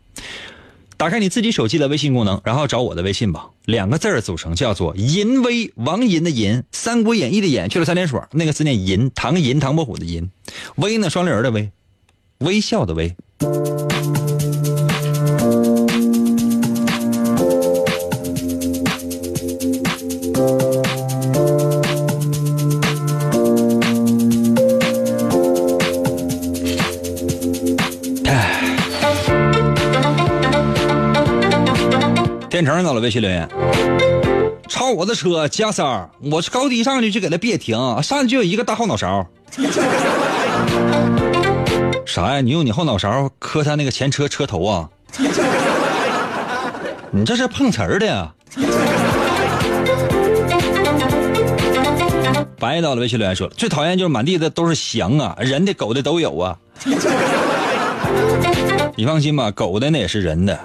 [1.02, 3.50] 打开你自己手机的微信功能，然后找我的微信吧。
[3.66, 10.30] 两个字儿组成，叫做“淫威”，王银的银，《三国演义》的演去了三点水，那个字念银，唐银唐伯虎的银，
[10.76, 11.72] 威呢双立人的威，
[12.38, 13.16] 微笑的微。
[32.62, 33.50] 变成到了微信留言，
[34.68, 39.26] 超我的车加塞儿，我高低上去就给他别停，上去就有一个大后脑勺。
[42.06, 42.42] 啥呀？
[42.42, 44.88] 你用你后脑勺磕他那个前车车头啊？
[47.10, 48.32] 你这是碰瓷儿的呀？
[52.60, 56.56] 白到了微信留言说，最讨厌就是满地的都是翔啊，人的狗的都有啊。
[58.96, 60.60] 你放心吧，狗的那也是人的。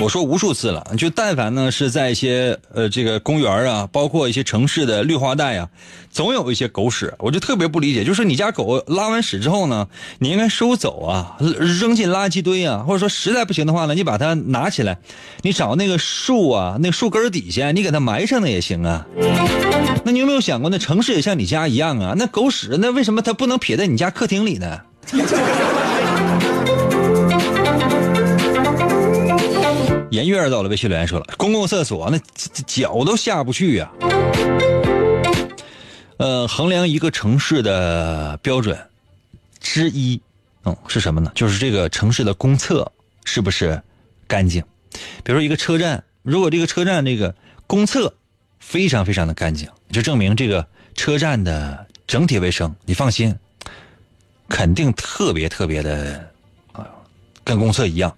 [0.00, 5.68] 我说无数次了，就但凡呢是在一些呃这个公园啊，包括一些城市的绿化带啊，
[6.10, 7.12] 总有一些狗屎。
[7.18, 9.88] 我就特别不理解，就是你家狗拉完屎之后呢，
[10.18, 14.98] 你应该收走啊，扔进垃圾堆啊，或者说实在不行的话呢，你把它拿起来，
[15.42, 19.06] 你找那个树啊，那树根底下，你给它埋上那也行啊。
[20.04, 22.14] 那你有没有想过，那城市也像你家一样啊？
[22.16, 24.80] 那狗屎，那为什么它不能撇在你家客厅里呢？
[30.10, 32.18] 颜月到了，微信留言说了，公共厕所那
[32.66, 33.90] 脚都下不去呀。
[36.16, 38.78] 呃，衡量一个城市的标准
[39.60, 40.20] 之一，
[40.64, 41.30] 嗯，是什么呢？
[41.34, 42.90] 就是这个城市的公厕
[43.24, 43.80] 是不是
[44.26, 44.62] 干净？
[45.22, 47.34] 比如说一个车站，如果这个车站这个
[47.68, 48.12] 公厕
[48.58, 53.34] 非常非常的干净，就证明这个车站的整体卫生，你放心，
[54.48, 56.28] 肯定特别特别的
[56.72, 56.84] 啊，
[57.44, 58.14] 跟公厕一样。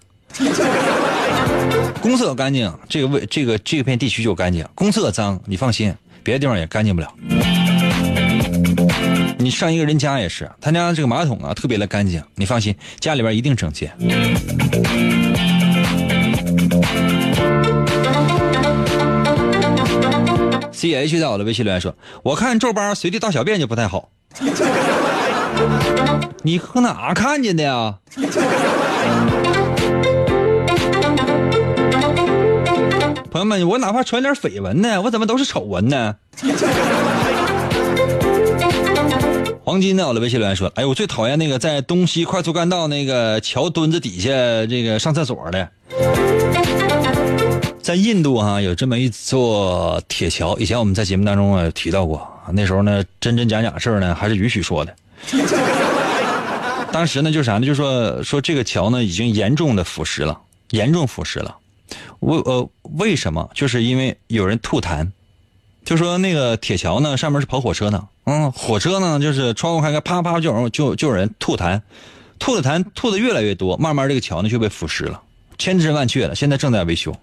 [2.01, 7.13] 公厕干净，这个位这个这片地区就干净；公厕脏，你放心，别的地方也干净不了。
[9.37, 13.91] 你上一个人家也是，他家这个马桶啊特别的干净，你放心，家里边一定整洁。
[20.71, 24.09] C H 在我的微信留言说：“我看皱巴随地大小便就不太好。
[26.43, 27.95] ”你搁哪看见的呀？
[33.33, 36.15] 朋友们，我哪怕传点绯闻呢，我怎么都是丑闻呢？
[39.65, 44.29] 黄金在我的微信留言说：“哎，我最讨厌那个在东西快速干道那个桥墩子底下
[44.67, 45.67] 这个上厕所的。”
[47.81, 54.95] 在印度哈有这么一座铁桥，以前我们在节目当中啊提到过，那时候呢真真假假事儿呢还是允许说的。
[56.93, 57.65] 当时呢就是啥呢？
[57.65, 61.55] 就说说这个桥呢已经严重的腐蚀了，严重腐蚀了。
[62.19, 63.49] 为呃为什么？
[63.53, 65.11] 就是因为有人吐痰，
[65.85, 71.81] 就说那个铁桥呢上面是跑火车呢，嗯，火车呢就是窗户开开，啪啪就有人就就有人吐痰，
[72.39, 75.21] 吐的痰吐的越来越多，慢慢这个桥呢就被腐蚀了，
[75.57, 77.13] 千真万确的，现在正在维修。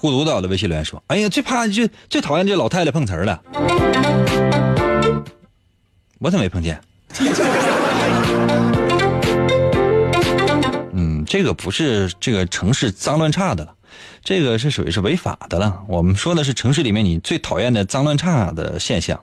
[0.00, 3.42] 孤独岛的微信留言说：“哎呀，最怕就最讨厌这老太太碰瓷儿了，
[6.20, 6.80] 我怎么没碰见？”
[11.28, 13.74] 这个不是这个城市脏乱差的了，
[14.24, 15.82] 这个是属于是违法的了。
[15.86, 19.20] 我们说的是城市里面你最讨厌的脏乱差的现象。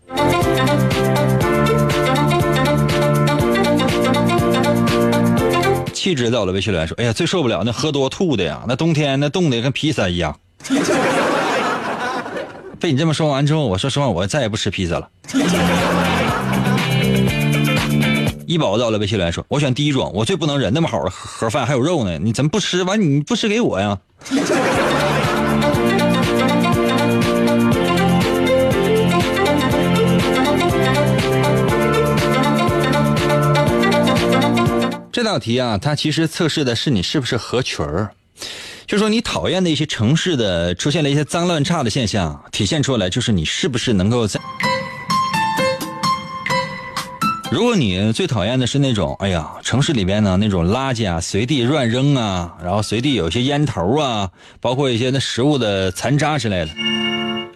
[5.92, 10.40] 气质在我的微信留言说：“哎呀，最受不了那喝多吐的呀，那冬天那冻的跟披萨一样。
[12.80, 15.10] ”被你这么说完之后，我说实话，我再也不吃披萨了。
[18.48, 22.84] 一宝到了微信来说：“我选第一种，我最不能忍那么好的盒饭还有肉呢，你怎么不吃？
[22.84, 23.98] 完你不吃给我呀？”
[35.12, 38.12] 这道题啊，它其实测试的是你是不是合群儿，
[38.86, 44.40] 就说你讨厌的一些城市的出现了一些脏乱差的现象，体现出来就是你是不是能够在。
[47.56, 54.30] 如果你最讨厌的是那种，哎呀，城市里边呢那种垃圾啊随地乱扔啊，然后随地有些烟头啊，
[54.60, 56.72] 包括一些那食物的残渣之类的，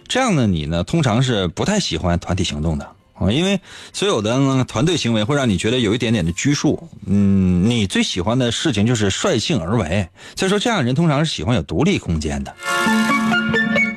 [0.08, 3.60] 这样的你呢，通常是不太喜欢团体行动的啊，因为
[3.92, 6.88] 所有的团队行为会让你觉得有一点点的拘束。
[7.04, 12.56] 嗯，你最喜欢的事情就是率性而为，所以说这样的人通常是喜欢有独立空间的。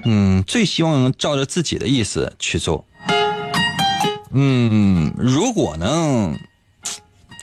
[0.04, 2.86] 嗯，最希望照着自己的意思去做。
[4.34, 6.36] 嗯，如果呢，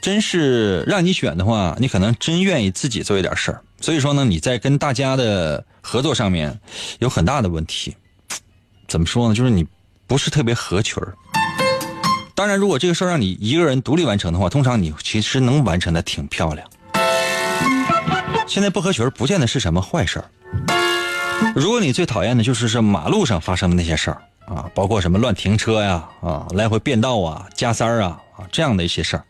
[0.03, 3.63] 真是让你选的话，你可能真愿意自己做一点事儿。
[3.81, 6.59] 所以说呢，你在跟大家的合作上面
[6.99, 7.97] 有很大的问题。
[8.89, 9.35] 怎么说呢？
[9.35, 9.65] 就是你
[10.07, 11.15] 不是特别合群儿。
[12.35, 16.69] 当然，如果这个事儿让你一个人独立完成的话，通常你其实能完成的挺漂亮。
[18.49, 20.29] 现在不合群儿不见得是什么坏事儿。
[21.55, 24.21] 如果你最讨厌的就是是马路上发生的那些事儿。
[24.53, 29.25] 啊，包括什么乱停车呀，啊，来回变道啊，加塞儿啊，啊，这样的一些事儿，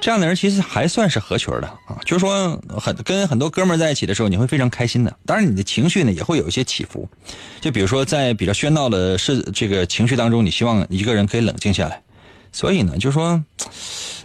[0.00, 5.16] 这样的人其实还算是合群的啊，就是说很跟很多哥们儿在一起的时候，你会非常开心的。
[5.24, 7.08] 当然，你的情绪呢也会有一些起伏，
[7.60, 12.02] 就比如说在比较喧闹的事这个情绪当中，你希望一个人可以冷静下来。
[12.52, 13.40] 所以呢，就是说，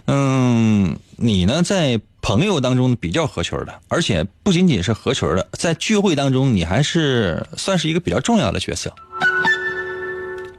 [0.06, 8.92] 嗯，你呢在朋友当中比较合群的，而且不仅仅是合群的，在聚会当中你还是算是一个比较重要的角色。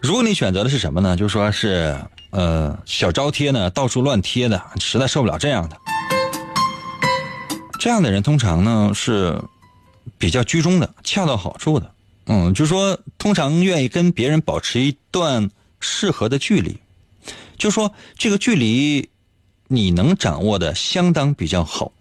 [0.02, 1.16] 如果你选择的是什么呢？
[1.16, 1.98] 就说是。
[2.30, 5.78] 呃，小招贴呢，到处乱贴的，实在受不了这样的。
[7.80, 9.41] 这样的人通常呢是
[10.18, 11.89] 比较居中的，恰到好处的。
[12.26, 16.78] 嗯，就说通常愿意跟别人保持一段适合的距离，
[17.58, 19.10] 就说这个距离
[19.70, 21.93] 你能掌握的相当比较好。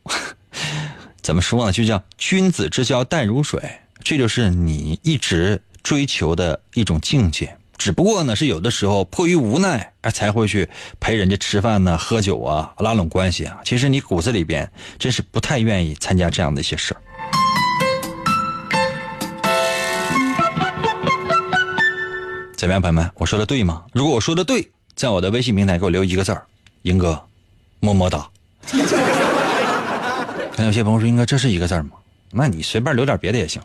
[1.22, 1.72] 怎么说呢？
[1.72, 3.62] 就叫君子之交淡如水，
[4.02, 7.56] 这就是你一直追求的一种境界。
[7.78, 10.68] 只不过呢，是有的时候迫于无奈，哎才会去
[10.98, 13.58] 陪人家吃饭呢、喝酒啊、拉拢关系啊。
[13.64, 17.00] 其实你骨子里边真是不太愿意参加这样的一些事儿。
[22.56, 23.10] 怎么样，朋友们？
[23.16, 23.84] 我说的对吗？
[23.92, 26.42] 如果我说的对，在我的微信平台给我留一个字儿，
[26.82, 27.22] 英哥，
[27.80, 28.26] 么么哒。
[30.56, 31.90] 那有些朋友说，英哥，这是一个字吗？
[32.32, 33.60] 那你随便留点别的也行。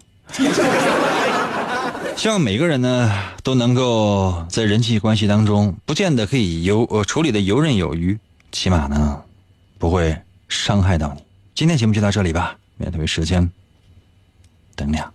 [2.18, 8.18] 希望每个人呢都能够在人际关系当中，不见得可以游呃处理的游刃有余，
[8.52, 9.20] 起码呢
[9.80, 10.16] 不会
[10.48, 11.24] 伤害到你。
[11.56, 13.50] 今天节目就到这里吧，免费时间
[14.76, 15.12] 等你啊。